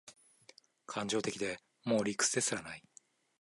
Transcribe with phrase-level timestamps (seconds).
[0.87, 2.81] 感情的で、もう理屈ですらない